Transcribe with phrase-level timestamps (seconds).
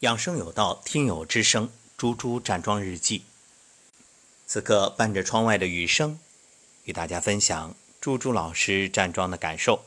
[0.00, 3.24] 养生有道，听友之声，猪猪站桩日记。
[4.46, 6.18] 此刻伴着窗外的雨声，
[6.84, 9.84] 与大家分享猪猪老师站桩的感受。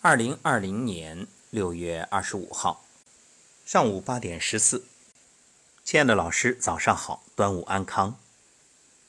[0.00, 2.86] 二零二零年六月二十五号
[3.66, 4.86] 上午八点十四，
[5.84, 8.18] 亲爱的老师，早上好，端午安康。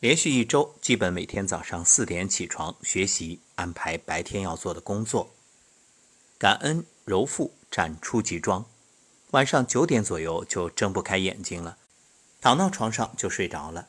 [0.01, 5.33] 连续一周，基本每天早上四点起床学习，安排白天要做的工作，
[6.38, 8.65] 感恩揉腹站初级桩。
[9.34, 11.77] 晚上九点左右就睁不开眼睛了，
[12.39, 13.88] 躺到床上就睡着了。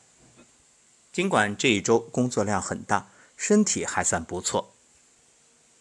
[1.11, 4.73] 尽管这一周工作量很大，身体还算不错。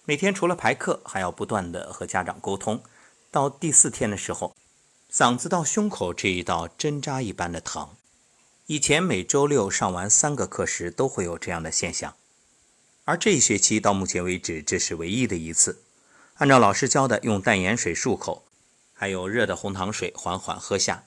[0.04, 2.82] 每天除了排课，还要不断的和家长沟通。
[3.30, 4.54] 到第四天的时候，
[5.10, 7.88] 嗓子到胸口这一道针扎一般的疼。
[8.66, 12.14] 以前每周六上完三个课时都会有这样的现象，
[13.06, 15.82] 而这一学期到目前为止这是唯一的一次。
[16.34, 18.44] 按照老师教的，用淡盐水漱口。
[18.94, 21.04] 还有热的红糖水缓缓喝下，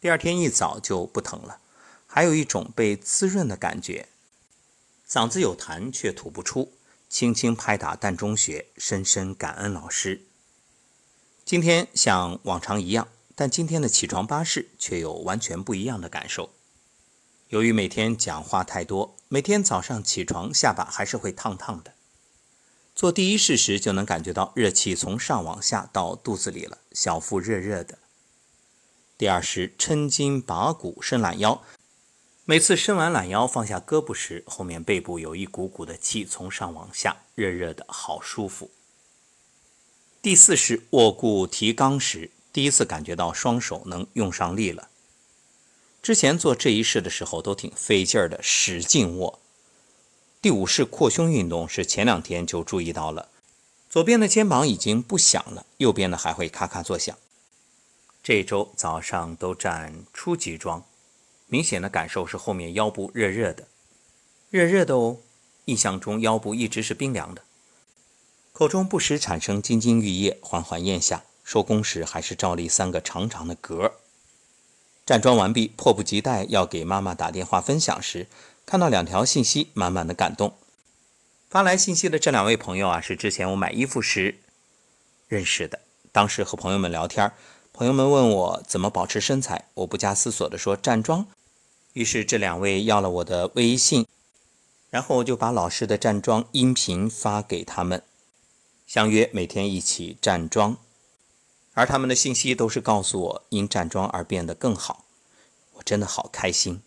[0.00, 1.60] 第二天一早就不疼了，
[2.06, 4.08] 还有一种被滋润的感觉，
[5.06, 6.72] 嗓子有痰却吐不出，
[7.08, 10.22] 轻轻拍打膻中穴，深深感恩老师。
[11.44, 16.50] 今天像往常一样，但今天的起床巴士却有完全不一样的感受。
[17.48, 21.94] 由于每天讲话太多，每天早上起床下巴还是会烫烫的。
[22.98, 27.96] 做第一式时就能感觉到热气从上往下到肚子里了，小腹热热的。
[29.16, 31.62] 第二式抻筋拔骨伸懒腰，
[32.44, 38.68] 每次伸完懒腰放下胳膊时，后面背部有一股股的气从上往下，热热的好舒服。
[40.20, 44.88] 第四式握固提肛时，第一次感觉到双手能用上力了。
[46.02, 49.38] 之前做这一式的时候都挺费劲儿的，使劲握。
[50.40, 53.28] 第五式扩胸运动是前两天就注意到了，
[53.90, 57.16] 左边的肩膀已经不响了，右边的还会咔咔作响。
[58.22, 60.84] 这周早上都站初级桩，
[61.48, 63.66] 明显的感受是后面腰部热热的，
[64.50, 65.16] 热热的哦。
[65.64, 67.42] 印象中腰部一直是冰凉的，
[68.52, 71.24] 口中不时产生津津欲液，缓缓咽下。
[71.42, 73.92] 收工时还是照例三个长长的嗝。
[75.06, 78.26] 站桩完毕，迫不及待要给妈妈打电话分享时。
[78.68, 80.52] 看到两条信息，满满的感动。
[81.48, 84.40] 发来信息的这两位朋友啊，是之前我买衣服时
[85.26, 85.80] 认识的。
[86.12, 87.32] 当时和朋友们聊天，
[87.72, 91.26] 朋友们问我怎么保持身材，我不加思索的说站桩。
[91.94, 94.06] 于是这两位要了我的微信，
[94.90, 98.02] 然后我就把老师的站桩音频发给他们，
[98.86, 100.76] 相约每天一起站桩。
[101.72, 105.06] 而他们的信息都是告诉我因站桩而变得更好，
[105.76, 106.82] 我真的好开心。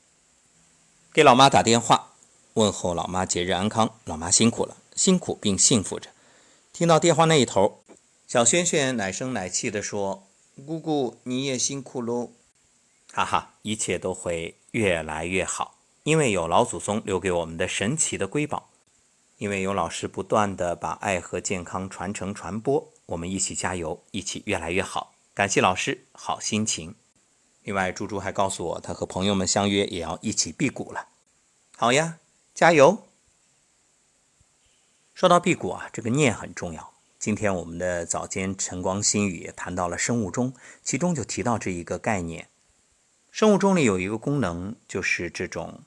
[1.13, 2.13] 给老妈打电话，
[2.53, 6.09] 问候老妈节日安康，老妈辛苦了，辛苦并幸福着。
[6.71, 7.83] 听到电话那一头，
[8.29, 10.23] 小轩轩奶声奶气地说
[10.65, 12.31] ：“姑姑你也辛苦喽。”
[13.11, 18.69] 哈哈，一切都会越来越好，因为有老祖宗留给我们的神奇的瑰宝，
[19.37, 25.13] 因为有老师不断的把爱和健康传承传播，我们一起加油，一起越来越好。
[25.33, 26.95] 感谢老师，好心情。
[27.63, 31.09] 另外，猪猪还告诉我，他和朋友们相约也要一起辟谷了。
[31.77, 32.19] 好呀，
[32.55, 33.07] 加油！
[35.13, 36.93] 说到辟谷啊，这个念很重要。
[37.19, 42.49] 今天我们的早间晨光心语也谈到了生物钟，其中就提到这一个概念。
[43.29, 45.83] 生物钟里有一个功能，就是这种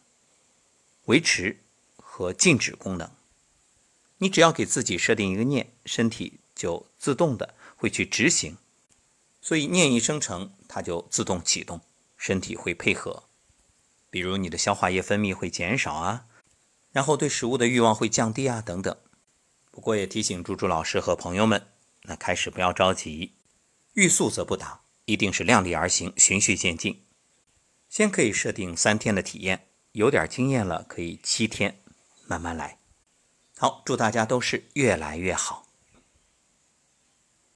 [1.06, 1.58] 维持
[1.96, 3.10] 和静止功能。
[4.18, 8.56] 你只要给自己设定一个念，身体就自动的会去执行。
[9.44, 11.82] 所以念一生成，它就自动启动，
[12.16, 13.24] 身体会配合。
[14.08, 16.24] 比如你的消化液分泌会减少啊，
[16.92, 18.96] 然后对食物的欲望会降低啊，等等。
[19.70, 21.66] 不过也提醒猪猪老师和朋友们，
[22.04, 23.34] 那开始不要着急，
[23.92, 27.04] 欲速则不达，一定是量力而行，循序渐进。
[27.90, 31.78] 先可以设定三天的体验，有点经验了可以七天，
[32.26, 32.78] 慢慢来。
[33.58, 35.66] 好，祝大家都是越来越好。